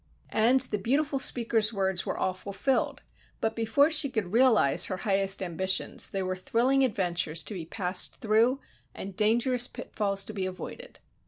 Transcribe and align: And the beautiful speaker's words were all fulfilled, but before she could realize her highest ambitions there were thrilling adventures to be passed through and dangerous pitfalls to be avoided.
And 0.33 0.61
the 0.61 0.79
beautiful 0.79 1.19
speaker's 1.19 1.71
words 1.71 2.07
were 2.07 2.17
all 2.17 2.33
fulfilled, 2.33 3.01
but 3.39 3.55
before 3.55 3.91
she 3.91 4.09
could 4.09 4.31
realize 4.33 4.85
her 4.85 4.97
highest 4.97 5.43
ambitions 5.43 6.09
there 6.09 6.25
were 6.25 6.35
thrilling 6.35 6.83
adventures 6.83 7.43
to 7.43 7.53
be 7.53 7.67
passed 7.67 8.15
through 8.15 8.59
and 8.95 9.15
dangerous 9.15 9.67
pitfalls 9.67 10.23
to 10.23 10.33
be 10.33 10.47
avoided. 10.47 10.97